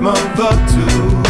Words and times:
month 0.00 0.40
or 0.40 1.24
two. 1.24 1.29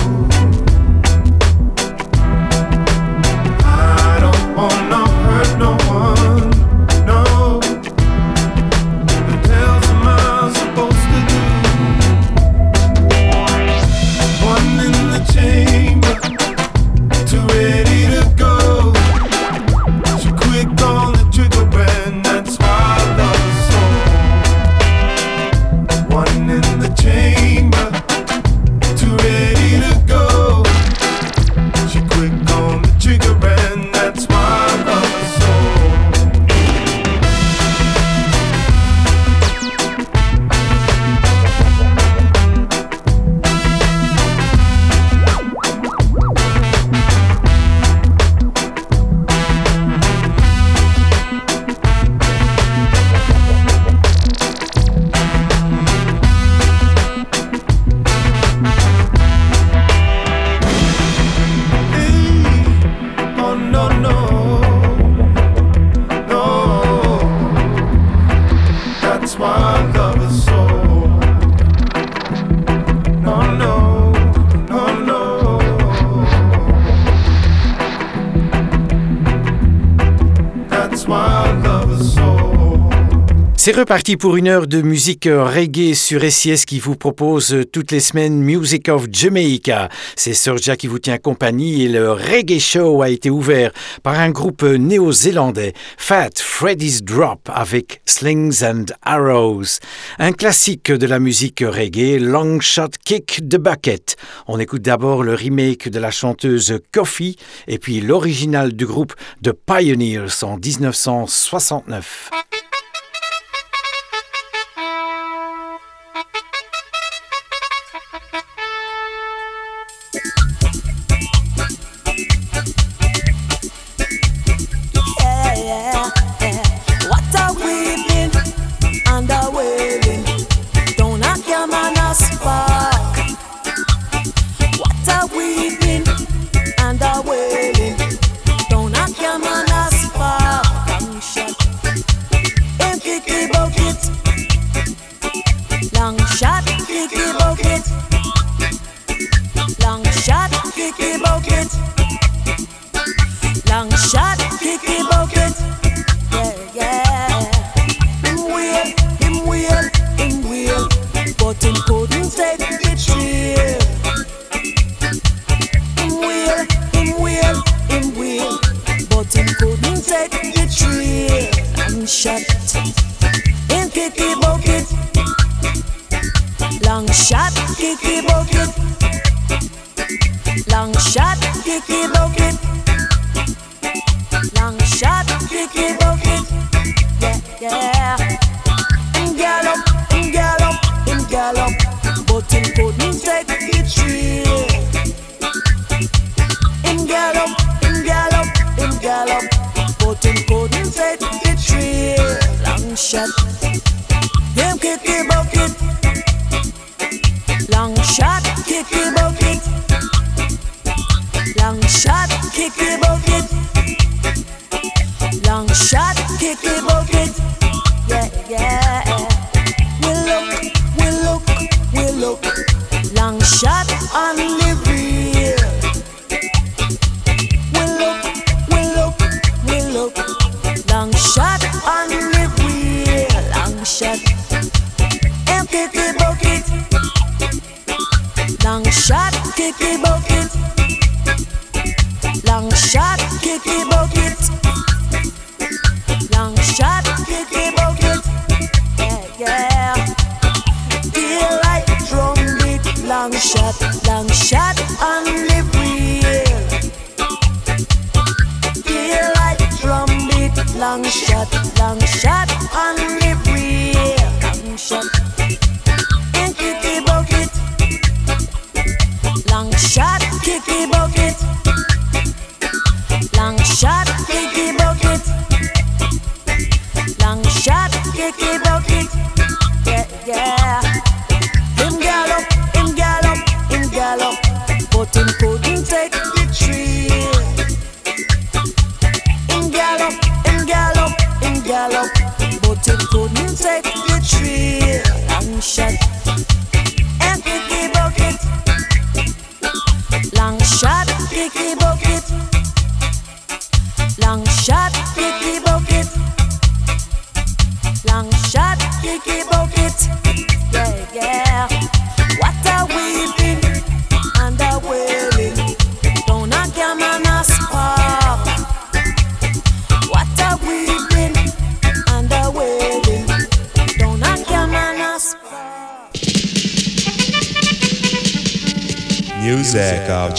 C'est 83.71 83.79
reparti 83.79 84.17
pour 84.17 84.37
une 84.37 84.49
heure 84.49 84.67
de 84.67 84.83
musique 84.83 85.29
reggae 85.31 85.95
sur 85.95 86.21
SIS 86.29 86.65
qui 86.67 86.81
vous 86.81 86.97
propose 86.97 87.57
toutes 87.73 87.93
les 87.93 88.01
semaines 88.01 88.43
Music 88.43 88.89
of 88.89 89.07
Jamaica. 89.13 89.89
C'est 90.17 90.35
Serja 90.35 90.75
qui 90.75 90.89
vous 90.89 90.99
tient 90.99 91.19
compagnie 91.19 91.85
et 91.85 91.89
le 91.89 92.11
Reggae 92.11 92.59
Show 92.59 93.01
a 93.01 93.11
été 93.11 93.31
ouvert 93.31 93.71
par 94.03 94.19
un 94.19 94.31
groupe 94.31 94.65
néo-zélandais, 94.65 95.73
Fat 95.97 96.31
Freddy's 96.35 97.05
Drop 97.05 97.49
avec 97.55 98.03
Slings 98.07 98.65
and 98.65 98.87
Arrows. 99.03 99.79
Un 100.19 100.33
classique 100.33 100.91
de 100.91 101.07
la 101.07 101.21
musique 101.21 101.63
reggae, 101.65 102.19
Long 102.19 102.59
Shot 102.59 102.99
Kick 103.05 103.49
the 103.49 103.57
Bucket. 103.57 104.17
On 104.49 104.59
écoute 104.59 104.83
d'abord 104.83 105.23
le 105.23 105.35
remake 105.35 105.89
de 105.89 106.01
la 106.01 106.11
chanteuse 106.11 106.77
Coffee 106.91 107.37
et 107.69 107.79
puis 107.79 108.01
l'original 108.01 108.73
du 108.73 108.85
groupe 108.85 109.15
The 109.45 109.53
Pioneers 109.53 110.43
en 110.43 110.57
1969. 110.57 112.31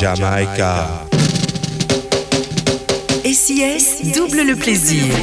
Jamaica. 0.01 1.05
SIS 3.23 4.11
double 4.15 4.41
le 4.41 4.55
plaisir. 4.55 5.13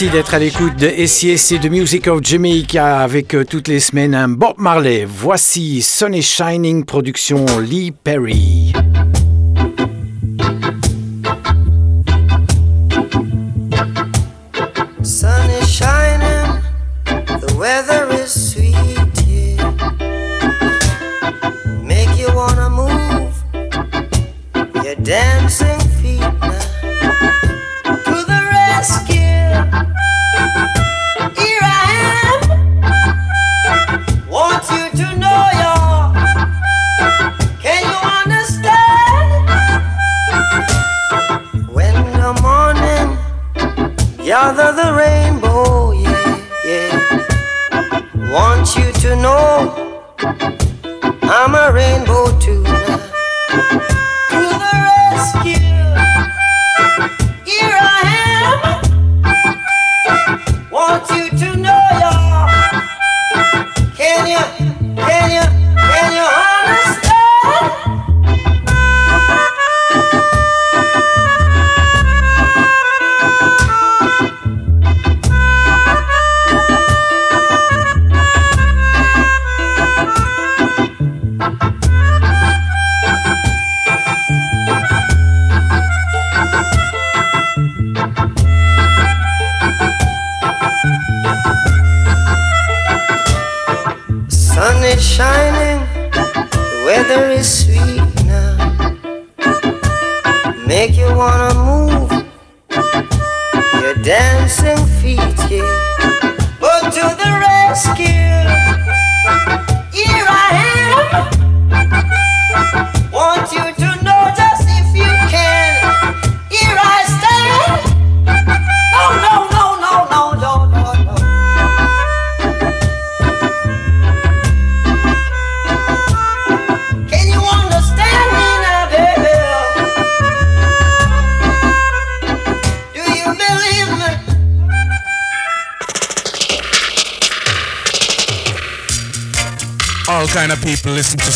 Merci 0.00 0.16
d'être 0.16 0.32
à 0.32 0.38
l'écoute 0.38 0.76
de 0.76 0.88
SISC 1.06 1.60
de 1.60 1.68
Music 1.68 2.06
of 2.06 2.24
Jamaica 2.24 3.00
avec 3.00 3.34
euh, 3.34 3.44
toutes 3.44 3.68
les 3.68 3.80
semaines 3.80 4.14
un 4.14 4.28
Bob 4.28 4.54
Marley. 4.56 5.04
Voici 5.06 5.82
Sunny 5.82 6.22
Shining, 6.22 6.86
production 6.86 7.44
Lee 7.60 7.92
Perry. 7.92 8.72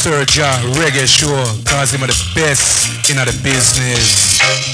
Serja 0.05 0.53
Reggae 0.75 1.07
Show, 1.07 1.35
cause 1.65 1.95
him 1.95 2.03
are 2.03 2.09
the 2.09 2.33
best 2.35 3.09
in 3.09 3.17
the 3.17 3.25
business. 3.43 4.74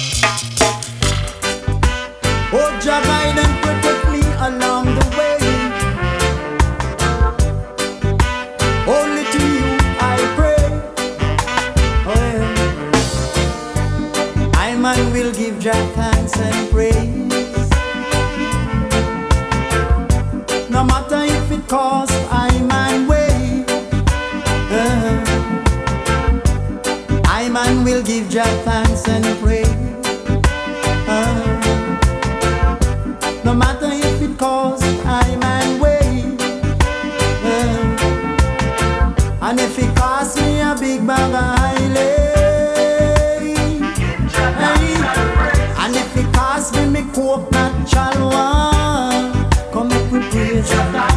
is 50.61 51.10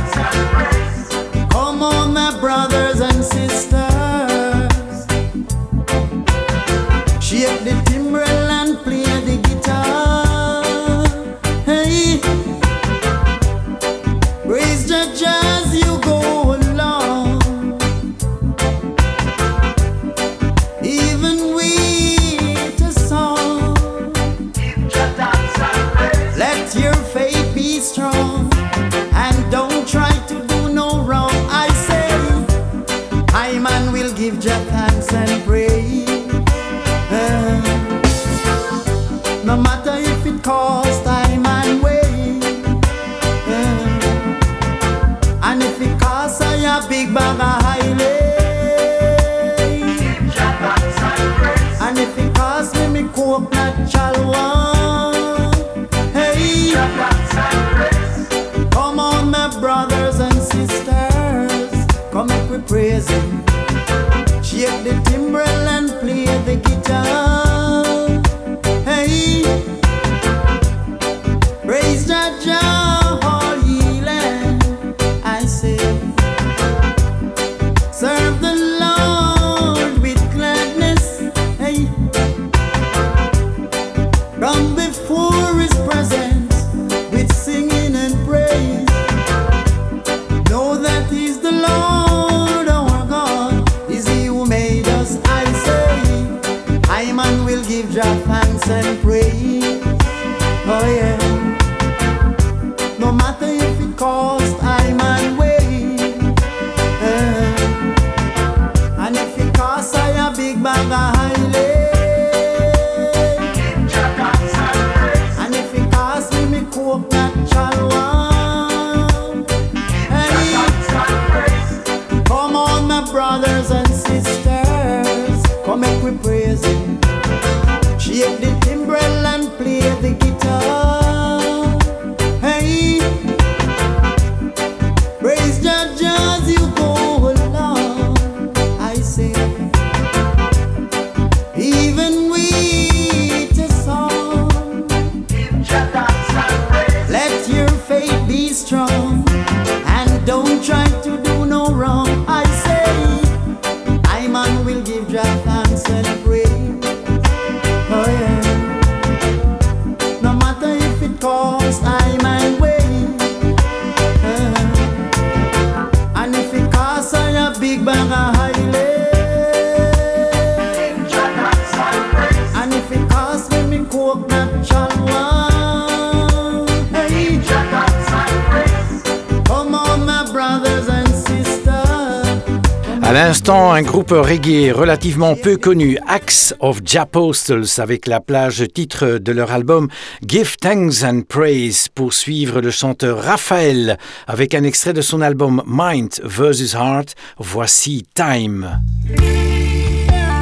groupe 183.93 184.10
reggae 184.12 184.71
relativement 184.71 185.36
peu 185.36 185.56
connu, 185.56 185.99
Axe 186.08 186.56
of 186.60 186.82
Japostles, 186.84 187.79
avec 187.79 188.08
la 188.08 188.19
plage 188.19 188.63
titre 188.73 189.19
de 189.19 189.32
leur 189.32 189.51
album 189.51 189.88
Give 190.27 190.58
Thanks 190.58 191.03
and 191.03 191.21
Praise, 191.29 191.89
pour 191.93 192.12
suivre 192.12 192.60
le 192.60 192.71
chanteur 192.71 193.21
Raphaël 193.21 193.99
avec 194.25 194.56
un 194.56 194.63
extrait 194.63 194.93
de 194.93 195.01
son 195.01 195.21
album 195.21 195.62
Mind 195.67 196.10
vs 196.23 196.73
Heart. 196.73 197.13
Voici 197.38 198.03
Time. 198.15 198.79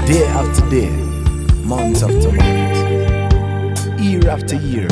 Day 0.08 0.24
after 0.34 0.62
day, 0.70 0.90
month 1.66 2.04
after 2.04 2.32
month, 2.32 4.00
year 4.00 4.30
after 4.30 4.56
year, 4.56 4.88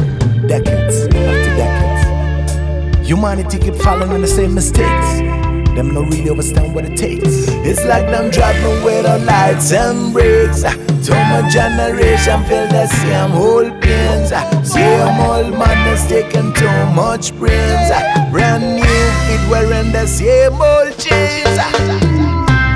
decades 0.49 1.05
after 1.05 1.55
decades. 1.55 3.07
Humanity 3.07 3.57
keep 3.57 3.75
falling 3.75 4.11
in 4.11 4.21
the 4.21 4.27
same 4.27 4.53
mistakes. 4.53 5.38
Them 5.79 5.93
no 5.93 6.01
really 6.01 6.29
understand 6.29 6.75
what 6.75 6.83
it 6.83 6.97
takes. 6.97 7.47
It's 7.63 7.85
like 7.85 8.03
them 8.11 8.29
driving 8.31 8.83
with 8.83 9.05
the 9.05 9.17
lights 9.19 9.71
and 9.71 10.11
brakes. 10.11 10.63
Too 11.07 11.15
much 11.31 11.53
generation 11.53 12.43
feel 12.43 12.67
the 12.67 12.85
same 12.87 13.31
old 13.31 13.81
pains. 13.81 14.27
Same 14.67 15.19
old 15.23 15.57
madness 15.57 16.05
taking 16.09 16.51
too 16.51 16.79
much 16.91 17.33
brains. 17.39 17.87
Brand 18.29 18.75
new 18.75 18.99
feet 19.23 19.43
wearing 19.49 19.93
the 19.93 20.05
same 20.05 20.59
old 20.59 20.91
chains. 20.99 21.55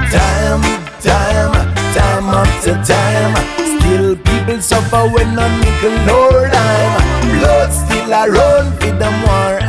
Time, 0.07 0.63
time, 1.03 1.51
time 1.91 2.27
after 2.31 2.79
time. 2.87 3.35
Still 3.81 4.15
people 4.15 4.61
suffer 4.61 5.09
when 5.09 5.35
no 5.35 5.45
nickel 5.59 5.91
nor 6.07 6.47
dime. 6.47 7.39
Blood 7.39 7.69
still 7.73 8.11
around 8.13 8.71
for 8.79 8.95
them 8.95 9.15
war 9.27 9.62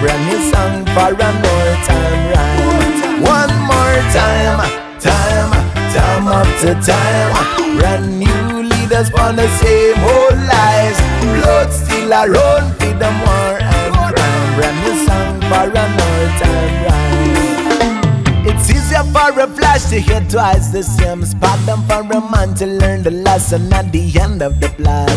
Brand 0.00 0.22
new 0.30 0.40
song 0.52 0.86
for 0.94 1.10
an 1.10 1.36
old 1.42 1.78
time 1.88 2.22
rhyme. 2.30 3.22
One 3.22 3.54
more 3.66 3.98
time, 4.14 4.60
time, 5.00 5.50
time 5.92 6.28
after 6.28 6.74
time. 6.86 7.78
Brand 7.78 8.06
new 8.18 8.62
leaders 8.62 9.10
for 9.10 9.32
the 9.32 9.48
same 9.58 9.98
old 9.98 10.38
lies. 10.46 10.98
Blood 11.20 11.72
still 11.72 12.12
around 12.12 12.76
for 12.78 12.94
them 12.94 13.16
war 13.26 13.58
and 13.58 13.94
crime. 14.14 14.54
Brand 14.56 14.78
new 14.84 14.94
song 15.06 15.40
for 15.50 15.66
an 15.66 15.92
old 16.06 16.30
time 16.42 16.74
rhyme. 16.84 18.46
It's 18.46 18.70
easier 18.70 19.02
for 19.12 19.40
a 19.40 19.46
flash 19.48 19.84
to 19.90 19.98
hit 19.98 20.30
twice 20.30 20.68
the 20.68 20.82
same 20.84 21.24
spot 21.24 21.58
than 21.66 21.82
for 21.88 22.00
a 22.16 22.20
man 22.30 22.54
to 22.54 22.66
learn 22.66 23.02
the 23.02 23.10
lesson 23.10 23.72
at 23.72 23.90
the 23.90 24.20
end 24.20 24.42
of 24.42 24.60
the 24.60 24.68
plot. 24.68 25.10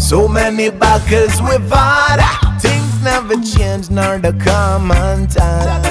So 0.00 0.26
many 0.28 0.70
battles 0.70 1.40
we've 1.42 1.70
had, 1.70 2.20
never 3.02 3.34
change 3.40 3.90
nor 3.90 4.18
the 4.18 4.32
common 4.44 5.26
time. 5.26 5.82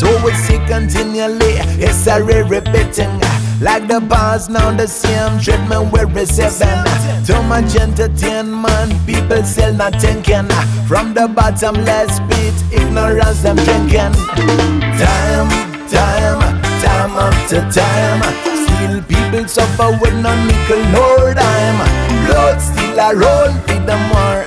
So 0.00 0.08
we 0.24 0.32
see 0.32 0.58
continually, 0.66 1.60
it's 1.78 2.06
a 2.06 2.22
repeating. 2.22 3.20
Like 3.60 3.86
the 3.86 4.00
past, 4.08 4.50
now 4.50 4.74
the 4.74 4.88
same 4.88 5.38
treatment 5.38 5.92
we're 5.92 6.06
receiving. 6.06 6.82
Too 7.24 7.40
much 7.44 7.76
entertainment, 7.76 9.06
people 9.06 9.42
still 9.44 9.74
not 9.74 10.00
thinking. 10.00 10.48
From 10.88 11.14
the 11.14 11.28
bottomless 11.28 12.18
pit, 12.28 12.54
ignorance 12.72 13.42
them 13.42 13.56
drinking. 13.56 14.14
Time, 14.98 15.50
time, 15.86 16.40
time 16.82 17.12
after 17.14 17.60
time. 17.70 18.20
Still 18.66 19.02
people 19.02 19.46
suffer 19.46 19.96
with 20.00 20.14
no 20.20 20.32
nickel 20.46 20.82
nor 20.90 21.34
dime. 21.34 22.26
Blood 22.26 22.60
still 22.60 22.98
around 22.98 23.60
for 23.62 23.78
them 23.86 24.10
war 24.10 24.41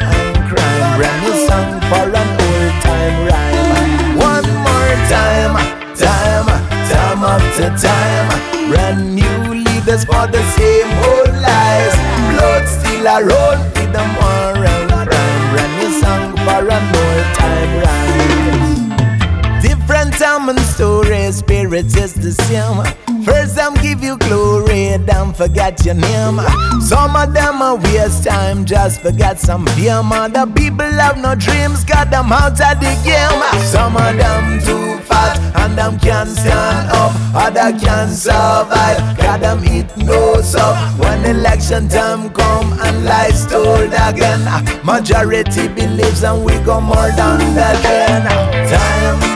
Brand 0.98 1.22
new 1.24 1.36
song 1.48 1.82
for 1.90 2.08
an 2.08 2.30
old 2.46 2.74
time 2.82 3.18
rhyme. 3.28 4.18
One 4.18 4.48
more 4.64 4.96
time, 5.12 5.56
time, 5.94 6.48
time 6.88 7.22
after 7.34 7.70
time. 7.76 8.28
Brand 8.70 9.14
new 9.14 9.54
leaders 9.66 10.06
for 10.06 10.26
the 10.28 10.42
same 10.56 10.90
old 11.10 11.36
lies. 11.44 11.96
Blood 12.32 12.64
still 12.68 13.08
around 13.08 13.60
for 13.76 13.88
them 13.92 14.10
war 14.16 14.64
and 14.64 14.90
crime. 14.90 15.44
Brand 15.52 15.74
new 15.80 15.92
song 16.02 16.32
for 16.46 16.64
an 16.64 16.86
old 16.96 17.26
time 17.36 17.72
rhyme. 17.84 18.05
Different 19.66 20.14
time 20.14 20.48
and 20.50 20.60
story, 20.60 21.32
spirits 21.32 21.98
is 21.98 22.14
the 22.14 22.32
same. 22.32 22.78
First 23.24 23.56
them 23.56 23.74
give 23.82 24.04
you 24.04 24.16
glory, 24.20 24.98
then 24.98 25.34
forget 25.34 25.84
your 25.84 25.96
name. 25.96 26.40
Some 26.82 27.16
of 27.16 27.34
them 27.34 27.64
a 27.64 27.74
waste 27.74 28.26
time, 28.26 28.66
just 28.66 29.02
forget 29.02 29.40
some 29.40 29.66
fame. 29.74 30.12
Other 30.12 30.46
people 30.46 30.92
have 31.02 31.18
no 31.18 31.34
dreams, 31.34 31.84
got 31.84 32.12
them 32.12 32.32
out 32.32 32.62
of 32.62 32.80
the 32.80 32.94
game. 33.04 33.42
Some 33.74 33.98
of 33.98 34.16
them 34.16 34.60
too 34.60 35.00
fat, 35.04 35.40
and 35.62 35.76
them 35.76 35.98
can't 36.00 36.30
stand 36.30 36.92
up. 36.92 37.14
Other 37.34 37.76
can't 37.80 38.12
survive, 38.12 39.18
got 39.18 39.40
them 39.40 39.66
eat 39.66 39.90
no 39.98 40.44
up. 40.60 41.00
When 41.00 41.26
election 41.26 41.90
time 41.90 42.30
come 42.30 42.72
and 42.86 43.04
lies 43.04 43.48
told 43.48 43.92
again, 43.94 44.46
majority 44.86 45.68
believes 45.70 46.24
and 46.24 46.46
we 46.46 46.54
go 46.60 46.80
more 46.80 47.10
than. 47.18 47.40
Time, 47.56 48.24
time, 48.70 49.35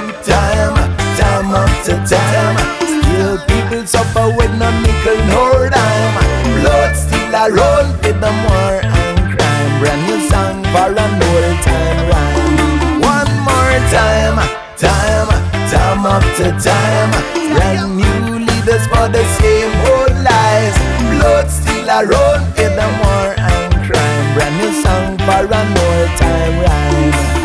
after 1.89 2.15
time. 2.15 2.57
Still 2.85 3.37
people 3.47 3.87
suffer 3.87 4.29
with 4.35 4.51
no 4.57 4.69
nickel 4.81 5.17
nor 5.27 5.69
dime. 5.69 6.61
Blood 6.61 6.95
still 6.95 7.33
around 7.33 7.97
for 8.01 8.13
them 8.13 8.37
war 8.45 8.79
and 8.83 9.17
crime. 9.33 9.79
Brand 9.79 10.01
new 10.07 10.29
song 10.29 10.63
for 10.73 10.89
an 10.93 11.13
old 11.23 11.57
time 11.63 11.99
rhyme. 12.09 13.01
One 13.01 13.31
more 13.41 13.77
time, 13.89 14.37
time, 14.77 15.29
time 15.69 16.05
after 16.05 16.51
time. 16.59 17.11
Brand 17.53 17.97
new 17.97 18.39
leaders 18.45 18.85
for 18.87 19.07
the 19.09 19.23
same 19.39 19.73
old 19.91 20.15
lies. 20.23 20.77
Blood 21.17 21.49
still 21.49 21.87
around 21.87 22.45
for 22.53 22.69
them 22.69 22.93
war 23.01 23.33
and 23.37 23.73
crime. 23.87 24.33
Brand 24.35 24.55
new 24.57 24.73
song 24.83 25.17
for 25.25 25.53
an 25.53 25.77
old 25.77 26.09
time 26.17 26.59
rhyme. 26.63 27.38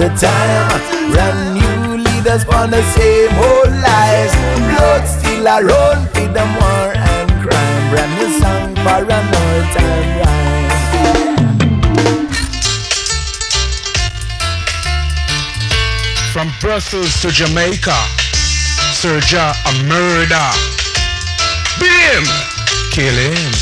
after 0.00 0.26
time. 0.26 1.10
Brand 1.12 1.54
new 1.54 1.96
leaders 1.98 2.44
on 2.46 2.70
the 2.70 2.82
same 2.94 3.32
old 3.38 3.72
lies. 3.82 4.32
Blood 4.70 5.06
still 5.06 5.46
around 5.46 5.66
run 5.66 6.06
feed 6.08 6.34
them 6.34 6.54
war 6.54 6.92
and 6.94 7.30
crime. 7.42 7.90
Brand 7.90 8.12
new 8.18 8.30
song 8.38 8.74
for 8.76 9.02
another 9.04 9.62
time. 9.74 10.18
Rhyme. 10.18 10.68
From 16.32 16.48
Brussels 16.60 17.20
to 17.22 17.28
Jamaica, 17.30 17.98
Sergio 18.94 19.52
a 19.66 19.72
murder. 19.84 20.48
Beat 21.80 22.02
him, 22.12 22.24
kill 22.92 23.14
him. 23.14 23.57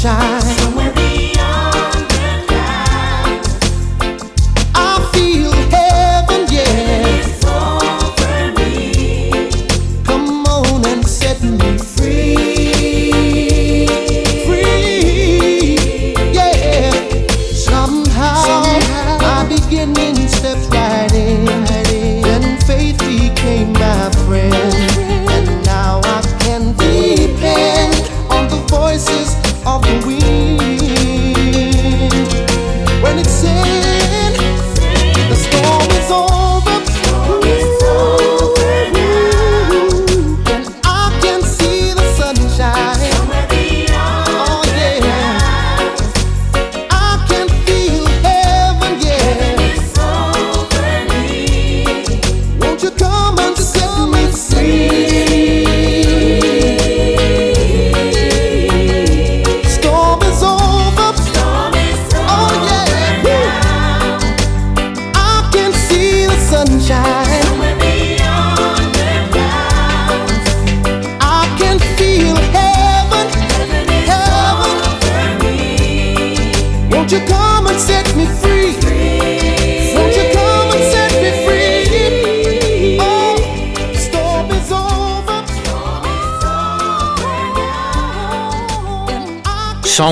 shine. 0.00 0.49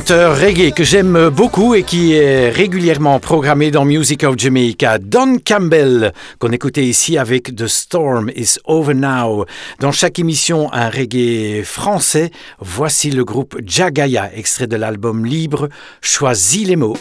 chanteur 0.09 0.38
reggae 0.38 0.73
que 0.73 0.85
j'aime 0.85 1.29
beaucoup 1.29 1.75
et 1.75 1.83
qui 1.83 2.14
est 2.14 2.49
régulièrement 2.49 3.21
programmé 3.21 3.71
dans 3.71 3.85
Music 3.85 4.25
of 4.25 4.38
Jamaica, 4.38 4.97
Don 4.97 5.37
Campbell, 5.44 6.14
qu'on 6.38 6.51
écoutait 6.51 6.87
ici 6.87 7.18
avec 7.18 7.55
The 7.55 7.66
Storm 7.66 8.31
is 8.35 8.57
Over 8.64 8.94
Now. 8.94 9.44
Dans 9.81 9.92
chaque 9.92 10.18
émission, 10.18 10.73
un 10.73 10.88
reggae 10.88 11.62
français. 11.62 12.31
Voici 12.59 13.11
le 13.11 13.23
groupe 13.23 13.59
Jagaya, 13.66 14.31
extrait 14.35 14.66
de 14.66 14.77
l'album 14.77 15.27
libre 15.27 15.68
Choisis 16.01 16.66
les 16.66 16.77
mots. 16.77 16.97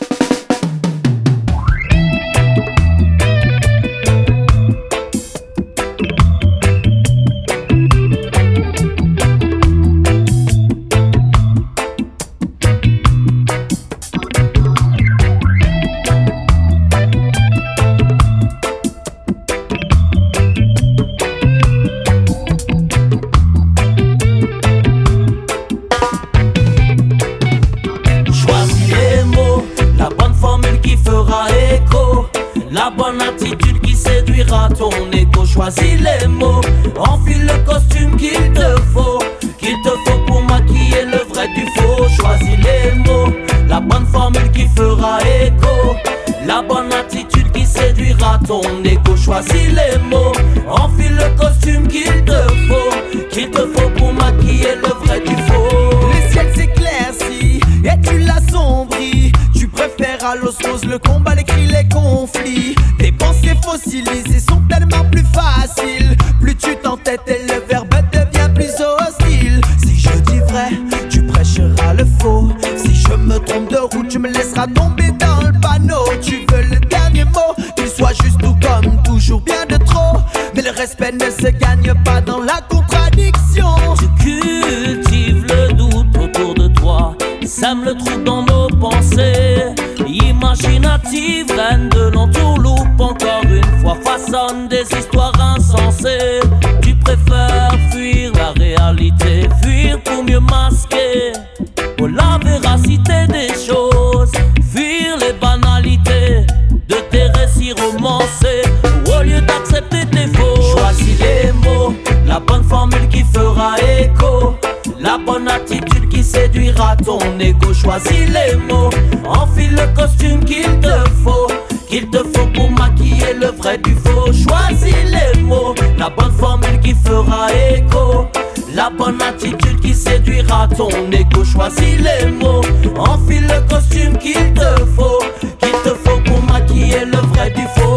qui 116.10 116.23
séduira 116.23 116.95
ton 116.97 117.19
ego. 117.39 117.73
Choisis 117.73 118.30
les 118.30 118.56
mots, 118.56 118.89
enfile 119.26 119.76
le 119.76 119.95
costume 119.95 120.43
qu'il 120.43 120.80
te 120.80 121.10
faut, 121.23 121.47
qu'il 121.89 122.10
te 122.10 122.17
faut 122.17 122.47
pour 122.54 122.71
maquiller 122.71 123.34
le 123.39 123.47
vrai 123.58 123.78
du 123.78 123.95
faux. 123.95 124.32
Choisis 124.32 124.95
les 125.06 125.41
mots, 125.41 125.76
la 125.97 126.10
bonne 126.10 126.32
formule 126.32 126.80
qui 126.82 126.93
fera 126.93 127.47
écho. 127.71 128.28
La 128.73 128.89
bonne 128.89 129.21
attitude 129.21 129.80
qui 129.80 129.93
séduira 129.93 130.67
ton 130.67 130.89
ego. 131.12 131.43
Choisis 131.43 131.97
les 132.00 132.30
mots, 132.30 132.62
enfile 133.00 133.47
le 133.47 133.67
costume 133.67 134.17
qu'il 134.17 134.54
te 134.54 134.86
faut, 134.95 135.19
qu'il 135.60 135.71
te 135.84 135.89
faut 135.89 136.19
pour 136.26 136.43
maquiller 136.43 137.06
le 137.06 137.17
vrai 137.34 137.50
du 137.52 137.63
faux. 137.76 137.96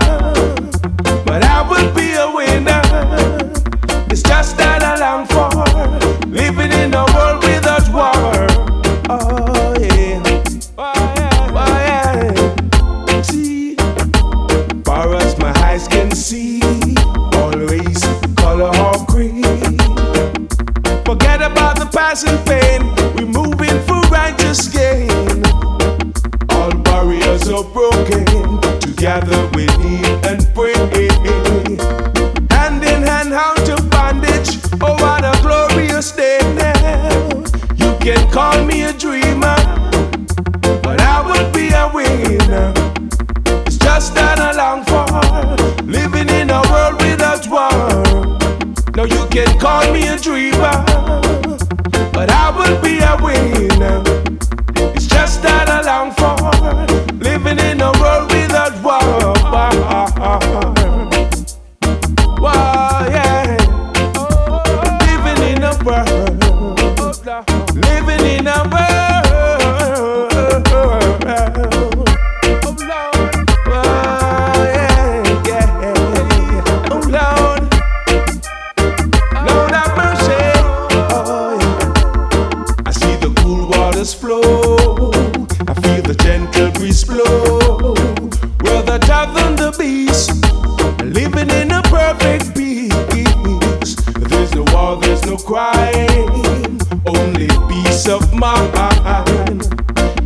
no 95.31 95.37
crime, 95.37 96.77
only 97.05 97.47
peace 97.69 98.07
of 98.09 98.33
mind. 98.33 99.61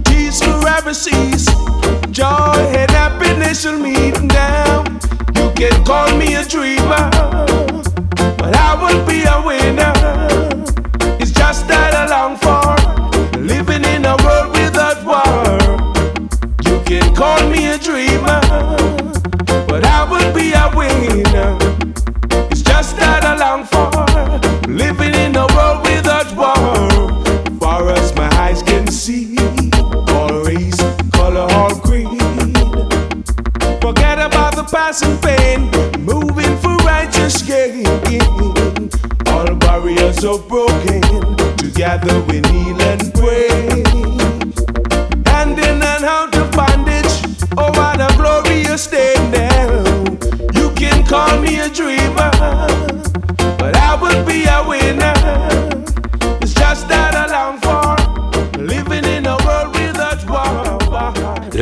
Peace 0.04 0.42
forever 0.42 0.96
cease, 0.96 1.46
joy 2.10 2.56
and 2.74 2.90
happiness 2.90 3.66
will 3.66 3.78
meet 3.78 4.20
Now 4.24 4.84
You 5.36 5.52
can 5.56 5.86
call 5.86 6.10
me 6.18 6.34
a 6.34 6.44
dreamer. 6.44 7.15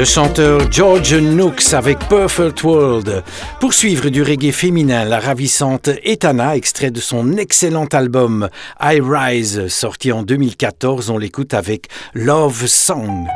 Le 0.03 0.07
chanteur 0.07 0.69
George 0.69 1.13
Nooks 1.13 1.73
avec 1.73 1.97
Perfect 2.09 2.61
World. 2.63 3.23
Pour 3.61 3.73
suivre 3.73 4.09
du 4.09 4.21
reggae 4.21 4.51
féminin, 4.51 5.05
la 5.05 5.17
ravissante 5.17 5.87
Etana, 6.03 6.57
extrait 6.57 6.91
de 6.91 6.99
son 6.99 7.37
excellent 7.37 7.85
album 7.85 8.49
I 8.81 8.99
Rise, 9.01 9.69
sorti 9.69 10.11
en 10.11 10.23
2014, 10.23 11.09
on 11.09 11.17
l'écoute 11.17 11.53
avec 11.53 11.87
Love 12.13 12.67
Song. 12.67 13.29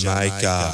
Jamaica. 0.00 0.71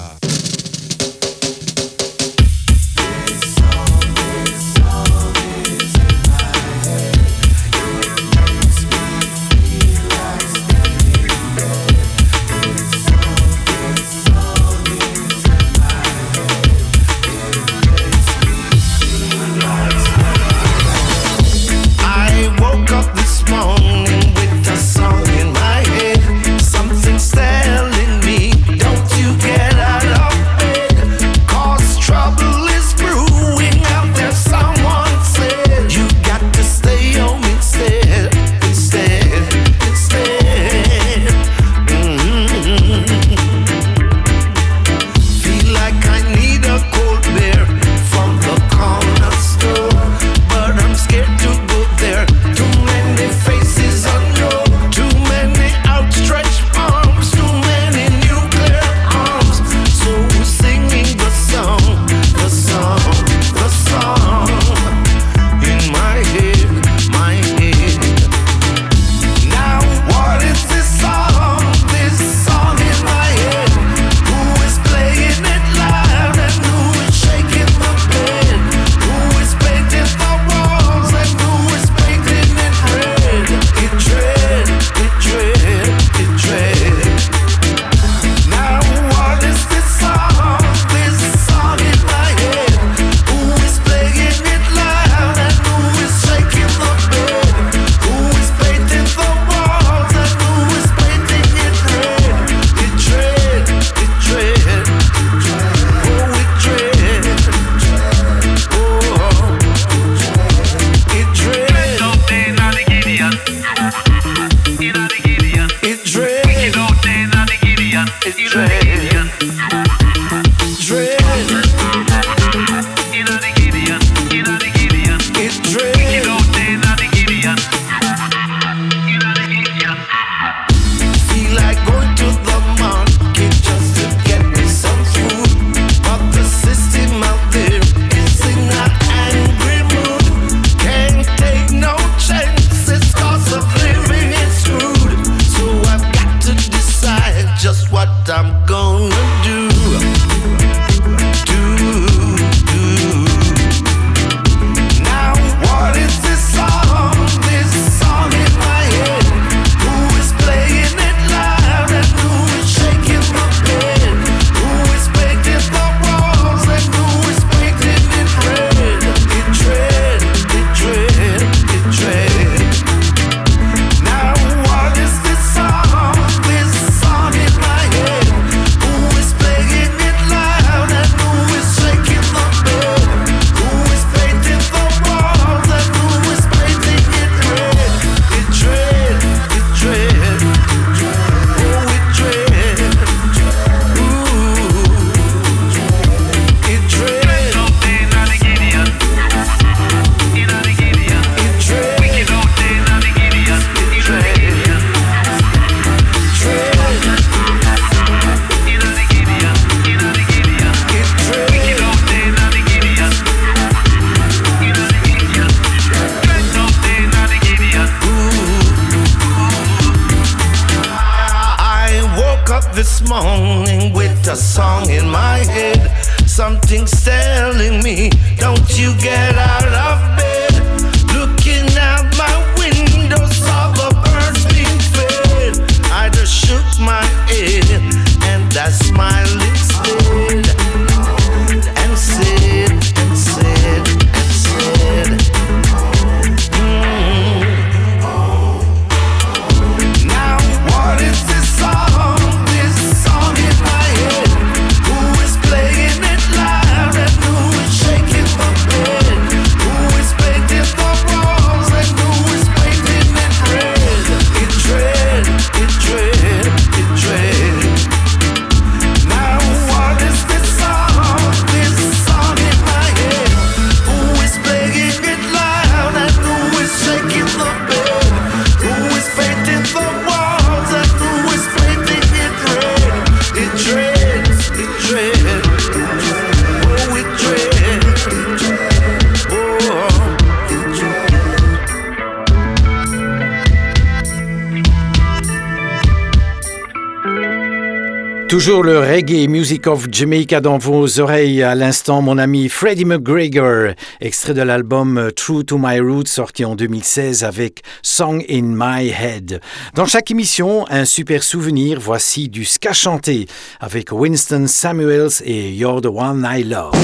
Toujours 298.28 298.62
le 298.62 298.78
reggae 298.78 299.26
music 299.26 299.66
of 299.66 299.86
Jamaica 299.90 300.42
dans 300.42 300.58
vos 300.58 301.00
oreilles 301.00 301.42
à 301.42 301.54
l'instant, 301.54 302.02
mon 302.02 302.18
ami 302.18 302.50
Freddie 302.50 302.84
McGregor, 302.84 303.72
extrait 304.02 304.34
de 304.34 304.42
l'album 304.42 305.10
True 305.16 305.44
to 305.44 305.56
My 305.58 305.80
Roots 305.80 306.08
sorti 306.08 306.44
en 306.44 306.54
2016 306.54 307.24
avec 307.24 307.62
Song 307.80 308.22
in 308.28 308.54
My 308.54 308.90
Head. 308.90 309.40
Dans 309.74 309.86
chaque 309.86 310.10
émission, 310.10 310.66
un 310.68 310.84
super 310.84 311.22
souvenir, 311.22 311.80
voici 311.80 312.28
du 312.28 312.44
ska 312.44 312.74
chanté 312.74 313.26
avec 313.60 313.92
Winston 313.92 314.44
Samuels 314.46 315.22
et 315.24 315.50
You're 315.50 315.80
the 315.80 315.86
One 315.86 316.28
I 316.30 316.44
Love. 316.44 316.74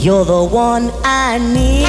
You're 0.00 0.24
the 0.24 0.50
one 0.50 0.90
I 1.04 1.38
need. 1.38 1.84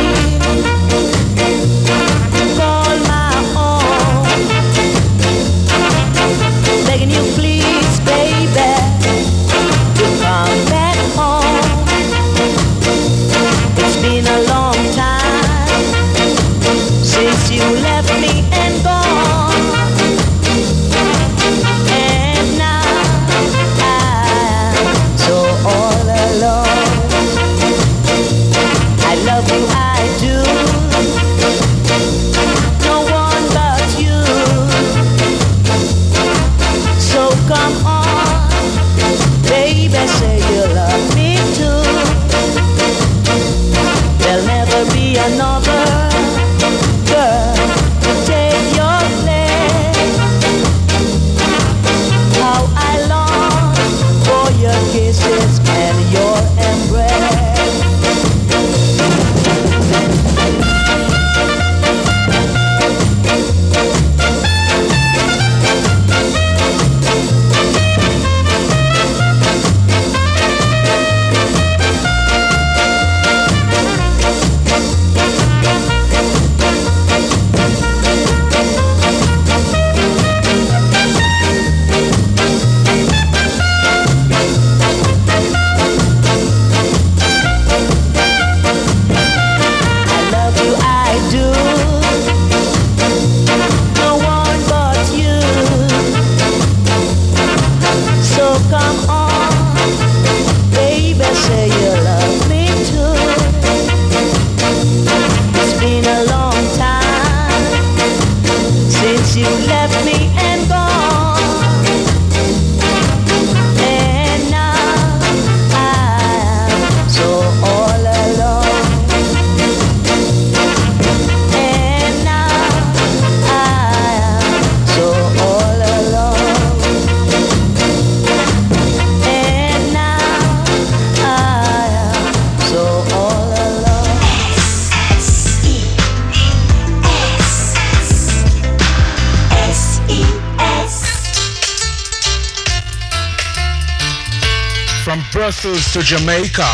Jamaica. 146.17 146.65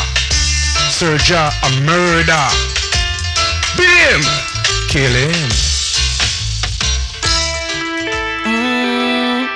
Serja 0.91 1.49
a 1.63 1.69
murder. 1.81 2.47
Beat 3.75 3.89
him. 3.89 4.21
Kill 4.87 5.11
him. 5.11 5.31
Mm, 8.45 9.47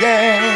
yeah. 0.00 0.47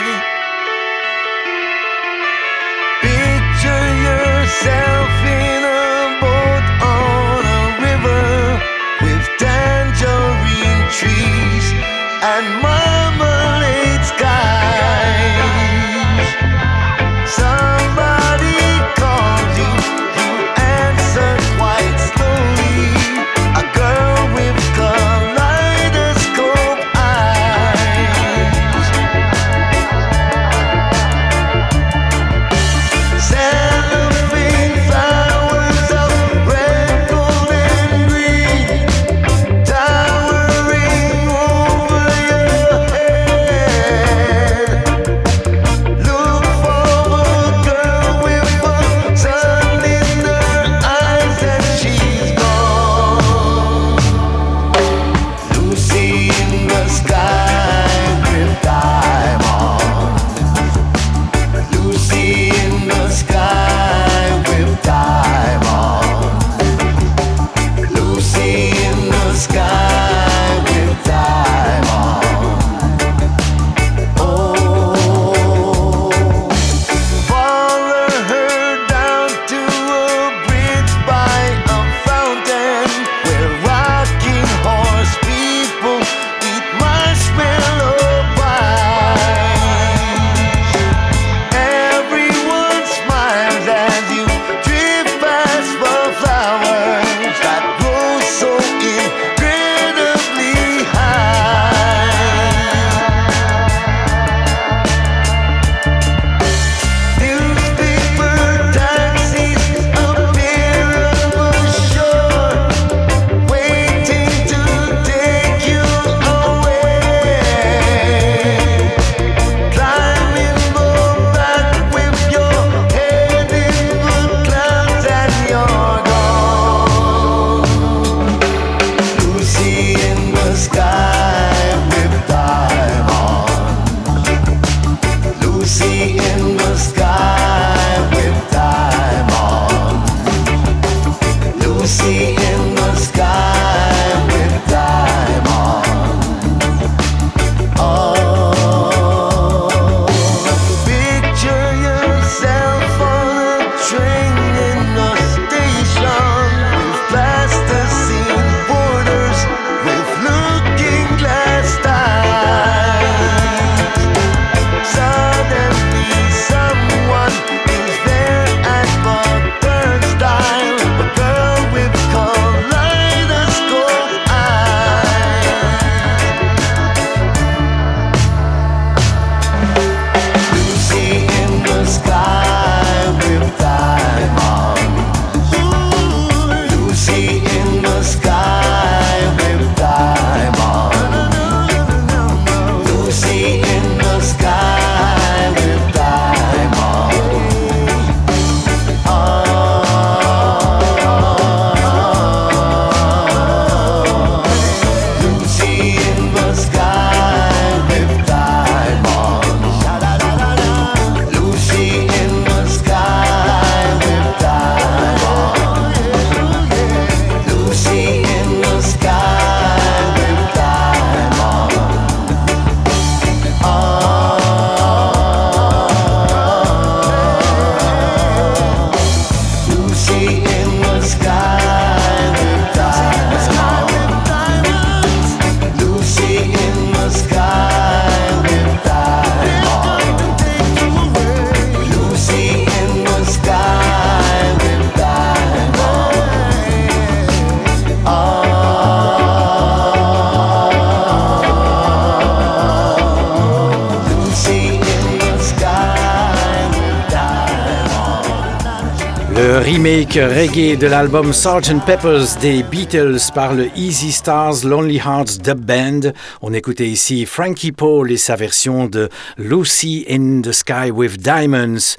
Remake 259.83 260.15
reggae 260.15 260.77
de 260.77 260.87
l'album 260.87 261.33
Sgt. 261.33 261.85
Peppers 261.85 262.37
des 262.41 262.63
Beatles 262.63 263.19
par 263.35 263.53
le 263.53 263.67
Easy 263.75 264.13
Stars 264.13 264.65
Lonely 264.65 264.99
Hearts 264.99 265.39
Dub 265.43 265.59
Band. 265.59 266.13
On 266.41 266.53
écoutait 266.53 266.87
ici 266.87 267.27
Frankie 267.27 267.73
Paul 267.73 268.13
et 268.13 268.17
sa 268.17 268.37
version 268.37 268.87
de 268.87 269.09
Lucy 269.39 270.05
in 270.09 270.41
the 270.41 270.53
Sky 270.53 270.93
with 270.93 271.21
Diamonds. 271.21 271.97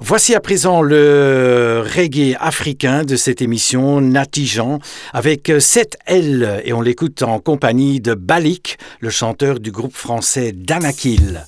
Voici 0.00 0.34
à 0.34 0.40
présent 0.40 0.80
le 0.80 1.84
reggae 1.94 2.36
africain 2.40 3.04
de 3.04 3.16
cette 3.16 3.42
émission, 3.42 4.00
Natijan, 4.00 4.78
avec 5.12 5.50
7L 5.50 6.62
et 6.64 6.72
on 6.72 6.80
l'écoute 6.80 7.22
en 7.22 7.38
compagnie 7.38 8.00
de 8.00 8.14
Balik, 8.14 8.78
le 9.00 9.10
chanteur 9.10 9.60
du 9.60 9.72
groupe 9.72 9.94
français 9.94 10.52
Danakil. 10.54 11.44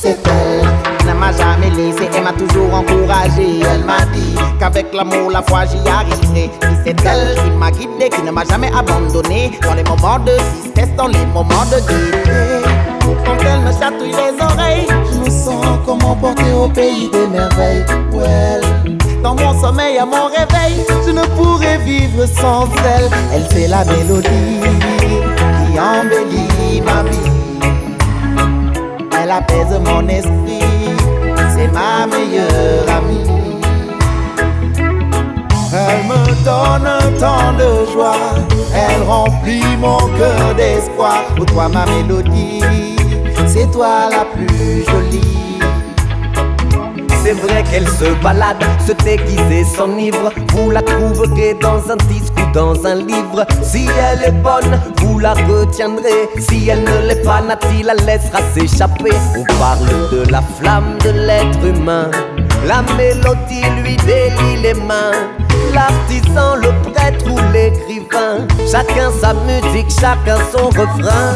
C'est 0.00 0.18
elle. 0.26 1.06
Ne 1.06 1.18
m'a 1.18 1.32
jamais 1.32 1.70
laissé, 1.70 2.08
elle 2.14 2.22
m'a 2.22 2.32
toujours 2.32 2.72
encouragé. 2.72 3.60
Elle 3.60 3.84
m'a 3.84 4.04
dit 4.12 4.34
qu'avec 4.58 4.92
l'amour, 4.94 5.30
la 5.30 5.42
foi, 5.42 5.64
j'y 5.66 5.78
arriverai. 5.88 6.50
C'est 6.84 6.96
elle 7.04 7.34
qui 7.36 7.50
m'a 7.50 7.70
guidé, 7.70 8.08
qui 8.08 8.22
ne 8.22 8.30
m'a 8.30 8.44
jamais 8.44 8.70
abandonné. 8.76 9.52
Dans 9.62 9.74
les 9.74 9.84
moments 9.84 10.18
de 10.18 10.36
tristesse, 10.36 10.94
dans 10.96 11.08
les 11.08 11.26
moments 11.26 11.66
de 11.70 11.80
gaieté. 11.88 12.66
Quand 13.24 13.36
elle 13.40 13.60
me 13.60 13.72
chatouille 13.72 14.12
les 14.12 14.44
oreilles, 14.44 14.86
je 15.12 15.18
me 15.18 15.30
sens 15.30 15.78
comme 15.84 16.02
emporté 16.02 16.52
au 16.52 16.68
pays 16.68 17.10
des 17.10 17.26
merveilles. 17.26 17.84
Well. 18.12 18.62
Dans 19.22 19.34
mon 19.34 19.60
sommeil, 19.60 19.98
à 19.98 20.06
mon 20.06 20.26
réveil, 20.26 20.84
je 21.06 21.10
ne 21.10 21.22
pourrais 21.36 21.78
vivre 21.78 22.24
sans 22.26 22.68
elle. 22.96 23.10
Elle 23.34 23.44
fait 23.54 23.68
la 23.68 23.84
mélodie 23.84 24.60
qui 25.66 25.78
embellit 25.78 26.80
ma 26.80 27.02
vie 27.02 27.39
elle 29.30 29.36
apaise 29.36 29.80
mon 29.84 30.08
esprit, 30.08 30.60
c'est 31.54 31.68
ma 31.68 32.06
meilleure 32.06 32.88
amie. 32.88 33.24
Elle 35.72 36.04
me 36.08 36.44
donne 36.44 36.86
un 36.86 37.18
temps 37.18 37.52
de 37.52 37.92
joie, 37.92 38.16
elle 38.74 39.02
remplit 39.02 39.76
mon 39.78 39.98
cœur 40.18 40.54
d'espoir. 40.56 41.22
Pour 41.36 41.46
toi 41.46 41.68
ma 41.68 41.84
mélodie, 41.86 42.60
c'est 43.46 43.70
toi 43.70 44.08
la 44.10 44.24
plus 44.24 44.84
jolie. 44.84 45.60
C'est 47.22 47.34
vrai 47.34 47.62
qu'elle 47.70 47.86
se 47.86 48.12
balade, 48.22 48.64
se 48.84 48.92
déguise 49.04 49.50
et 49.50 49.64
s'enivre. 49.64 50.32
Vous 50.54 50.70
la 50.70 50.82
trouverez 50.82 51.54
dans 51.54 51.90
un 51.90 51.96
ou 51.96 52.39
dans 52.52 52.86
un 52.86 52.94
livre. 52.96 53.46
Si 53.62 53.86
elle 53.86 54.28
est 54.28 54.42
bonne, 54.42 54.80
vous 54.98 55.18
la 55.18 55.34
retiendrez. 55.34 56.28
Si 56.38 56.68
elle 56.68 56.82
ne 56.82 57.08
l'est 57.08 57.22
pas, 57.22 57.40
Nati 57.40 57.82
la 57.82 57.94
laissera 57.94 58.40
s'échapper. 58.54 59.12
On 59.36 59.44
parle 59.58 59.86
de 60.10 60.30
la 60.30 60.42
flamme 60.58 60.98
de 61.04 61.10
l'être 61.10 61.64
humain. 61.64 62.10
La 62.66 62.82
mélodie 62.96 63.64
lui 63.82 63.96
délie 63.98 64.62
les 64.62 64.74
mains. 64.74 65.12
L'artisan, 65.72 66.56
le 66.56 66.92
prêtre 66.92 67.24
ou 67.30 67.38
l'écrivain. 67.52 68.46
Chacun 68.70 69.10
sa 69.20 69.34
musique, 69.34 69.90
chacun 70.00 70.38
son 70.52 70.66
refrain. 70.66 71.34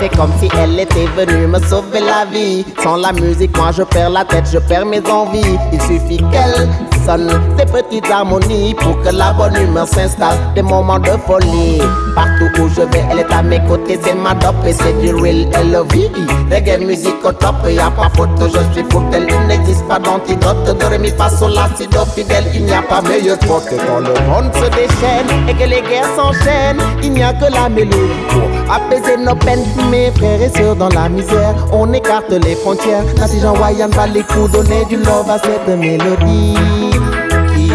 C'est 0.00 0.16
comme 0.16 0.30
si 0.40 0.48
elle 0.56 0.78
était 0.78 1.08
venue 1.16 1.48
me 1.48 1.58
sauver 1.60 2.00
la 2.00 2.24
vie. 2.32 2.64
Sans 2.82 2.96
la 2.96 3.12
musique, 3.12 3.56
moi 3.56 3.72
je 3.76 3.82
perds 3.82 4.10
la 4.10 4.24
tête, 4.24 4.48
je 4.52 4.58
perds 4.58 4.86
mes 4.86 5.04
envies. 5.08 5.58
Il 5.72 5.82
suffit 5.82 6.22
qu'elle 6.30 6.68
sonne 7.08 7.30
ces 7.58 7.64
petites 7.64 8.10
harmonies 8.10 8.74
pour 8.74 9.00
que 9.00 9.08
la 9.08 9.32
bonne 9.32 9.56
humeur 9.56 9.88
s'installe. 9.88 10.38
Des 10.54 10.62
moments 10.62 10.98
de 10.98 11.12
folie. 11.26 11.80
Partout 12.14 12.62
où 12.62 12.68
je 12.68 12.82
vais, 12.82 13.04
elle 13.10 13.20
est 13.20 13.32
à 13.32 13.42
mes 13.42 13.60
côtés, 13.64 13.98
c'est 14.02 14.14
ma 14.14 14.34
dope 14.34 14.56
et 14.66 14.72
c'est 14.72 14.92
du 15.00 15.14
real 15.14 15.46
L.O.V. 15.54 16.10
Reggae 16.50 16.84
musique 16.84 17.24
au 17.24 17.32
top, 17.32 17.54
y 17.68 17.78
a 17.78 17.90
pas 17.90 18.10
faute, 18.14 18.28
je 18.40 18.74
suis 18.74 18.84
faute. 18.90 19.04
Elle 19.12 19.26
n'existe 19.46 19.86
pas 19.86 19.98
d'antidote. 19.98 20.78
De 20.78 20.84
rémi 20.84 21.10
pas 21.12 21.30
sur 21.30 21.48
l'acide 21.48 21.96
fidèle, 22.14 22.44
il 22.54 22.64
n'y 22.64 22.72
a 22.72 22.82
pas 22.82 23.00
meilleur 23.00 23.38
pote. 23.38 23.68
Quand 23.86 24.00
le 24.00 24.14
monde 24.28 24.52
se 24.54 24.68
déchaîne 24.70 25.48
et 25.48 25.54
que 25.54 25.68
les 25.68 25.80
guerres 25.82 26.10
s'enchaînent, 26.16 26.82
il 27.02 27.12
n'y 27.12 27.22
a 27.22 27.32
que 27.32 27.50
la 27.52 27.68
mélodie 27.68 27.96
pour 28.28 28.74
apaiser 28.74 29.16
nos 29.16 29.36
peines. 29.36 29.64
Mes 29.90 30.10
frères 30.10 30.42
et 30.42 30.50
sœurs 30.50 30.76
dans 30.76 30.90
la 30.90 31.08
misère, 31.08 31.54
on 31.72 31.92
écarte 31.92 32.30
les 32.30 32.56
frontières. 32.56 33.04
Nati 33.16 33.40
Jean 33.40 33.54
Wayan 33.54 33.88
va 33.88 34.06
les 34.06 34.22
coups 34.22 34.50
donner 34.50 34.84
du 34.86 34.96
love 34.96 35.30
à 35.30 35.38
cette 35.38 35.68
mélodie 35.78 36.97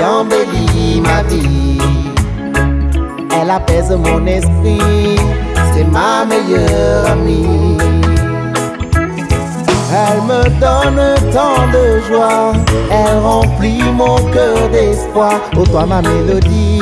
embellit 0.04 1.02
ma 1.02 1.24
vie. 1.24 1.78
Elle 3.40 3.50
apaise 3.50 3.92
mon 3.92 4.26
esprit, 4.26 5.18
c'est 5.74 5.86
ma 5.86 6.26
meilleure 6.26 7.08
amie. 7.12 7.78
Elle 9.96 10.22
me 10.24 10.44
donne 10.60 11.32
tant 11.32 11.68
de 11.72 12.00
joie, 12.08 12.54
elle 12.90 13.20
remplit 13.20 13.84
mon 13.94 14.16
cœur 14.32 14.70
d'espoir. 14.72 15.40
Oh 15.58 15.66
toi 15.66 15.86
ma 15.86 16.02
mélodie, 16.02 16.82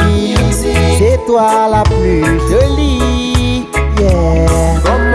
c'est 0.52 1.20
toi 1.26 1.68
la 1.70 1.84
plus 1.84 2.24
jolie. 2.50 3.68
Yeah. 4.00 4.61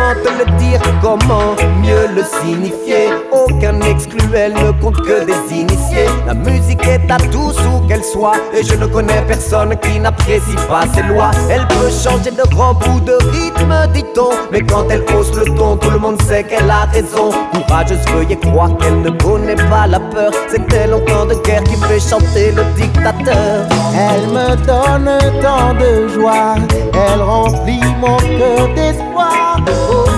Comment 0.07 0.23
te 0.23 0.29
le 0.39 0.59
dire, 0.59 0.81
comment 1.03 1.57
mieux 1.83 2.07
le 2.15 2.23
signifier? 2.23 3.11
Aucun 3.33 3.81
excluel 3.81 4.55
ne 4.55 4.71
compte 4.81 5.01
que 5.03 5.25
des 5.25 5.53
initiés. 5.53 6.07
La 6.29 6.35
musique 6.35 6.87
est 6.87 7.11
à 7.11 7.17
tous 7.17 7.57
où 7.59 7.85
qu'elle 7.89 8.05
soit. 8.05 8.37
Et 8.55 8.63
je 8.63 8.75
ne 8.77 8.87
connais 8.87 9.21
personne 9.23 9.75
qui 9.83 9.99
n'apprécie 9.99 10.55
pas 10.69 10.83
ses 10.95 11.03
lois. 11.03 11.33
Elle 11.51 11.67
peut 11.67 11.91
changer 11.91 12.31
de 12.31 12.55
robe 12.55 12.85
ou 12.95 13.01
de 13.01 13.15
rythme, 13.33 13.75
dit-on. 13.93 14.31
Mais 14.53 14.61
quand 14.61 14.85
elle 14.91 15.03
hausse 15.13 15.35
le 15.35 15.45
ton, 15.57 15.77
tout 15.77 15.91
le 15.91 15.99
monde 15.99 16.23
sait 16.23 16.45
qu'elle 16.45 16.71
a 16.71 16.85
raison. 16.85 17.31
Courageuse, 17.53 18.07
veuillez 18.13 18.39
croire 18.39 18.77
qu'elle 18.79 19.01
ne 19.01 19.11
connaît 19.11 19.57
pas 19.57 19.89
la 19.89 19.99
peur. 19.99 20.31
C'est 20.49 20.65
tel 20.69 20.91
longtemps 20.91 21.27
de 21.27 21.35
guerre 21.43 21.65
qui 21.65 21.75
fait 21.75 21.99
chanter 21.99 22.53
le 22.53 22.63
dictateur. 22.77 23.67
Elle 23.93 24.29
me 24.29 24.55
donne 24.67 25.43
tant 25.43 25.75
de 25.75 26.07
joie. 26.15 26.55
Elle 26.95 27.23
remplit 27.23 27.81
mon 28.01 28.19
cœur 28.19 28.69
d'espoir 28.77 29.56
Oh 29.69 30.16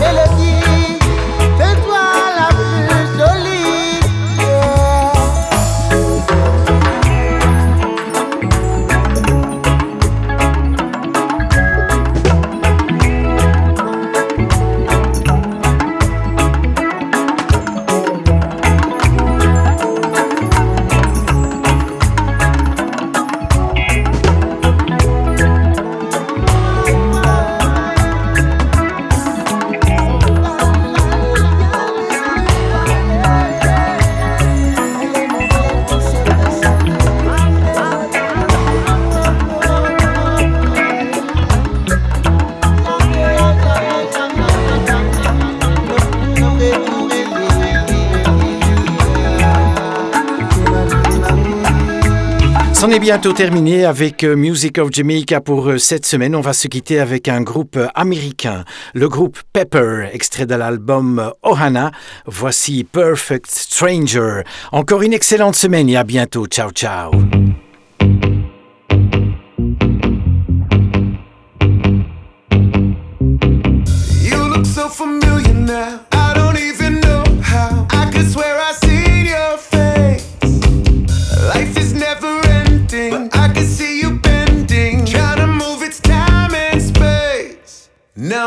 bientôt 53.09 53.32
terminé 53.32 53.86
avec 53.86 54.22
euh, 54.22 54.36
Music 54.36 54.76
of 54.76 54.92
Jamaica 54.92 55.40
pour 55.40 55.70
euh, 55.70 55.78
cette 55.78 56.04
semaine. 56.04 56.36
On 56.36 56.42
va 56.42 56.52
se 56.52 56.68
quitter 56.68 57.00
avec 57.00 57.26
un 57.26 57.40
groupe 57.40 57.78
euh, 57.78 57.86
américain, 57.94 58.66
le 58.92 59.09
groupe 59.09 59.38
Pepper, 59.54 60.11
extrait 60.12 60.44
de 60.44 60.54
l'album 60.54 61.32
Ohana. 61.42 61.90
Voici 62.26 62.84
Perfect 62.84 63.46
Stranger. 63.46 64.42
Encore 64.72 65.00
une 65.00 65.14
excellente 65.14 65.56
semaine 65.56 65.88
et 65.88 65.96
à 65.96 66.04
bientôt. 66.04 66.44
Ciao, 66.48 66.70
ciao. 66.70 67.11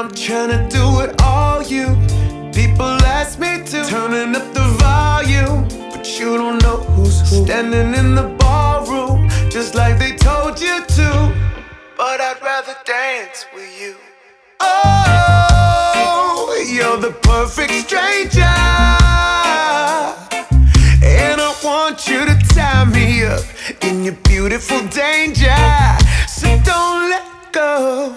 I'm 0.02 0.10
trying 0.16 0.49
to 0.49 0.68
do 0.76 1.02
it 1.02 1.22
all 1.22 1.62
you. 1.62 1.86
People 2.56 2.97
ask 3.06 3.38
me 3.38 3.64
to. 3.66 3.86
Turning 3.86 4.36
up 4.36 4.52
the 4.52 4.64
volume. 4.80 5.68
But 5.91 6.20
you 6.20 6.38
don't 6.38 6.58
know 6.64 6.78
who's 6.78 7.20
who. 7.30 7.45
Standing 7.45 7.93
in 7.93 8.16
the 8.16 8.36
ballroom. 8.39 9.30
Just 9.52 9.76
like 9.76 9.99
they 9.99 10.16
told 10.16 10.60
you 10.60 10.84
to. 10.84 11.32
But 11.95 12.20
I'd 12.20 12.41
rather 12.41 12.76
dance 12.84 13.45
with 13.54 13.80
you. 13.80 13.95
Oh, 14.60 16.49
you're 16.68 16.97
the 16.97 17.12
perfect 17.22 17.72
stranger. 17.72 18.41
And 21.06 21.39
I 21.39 21.56
want 21.64 22.08
you 22.08 22.26
to 22.26 22.36
tie 22.56 22.86
me 22.86 23.24
up 23.26 23.43
in 23.84 24.04
your 24.04 24.16
beautiful 24.24 24.80
danger. 24.88 25.56
So 26.28 26.47
don't 26.66 27.12
let 27.12 27.52
go. 27.52 28.16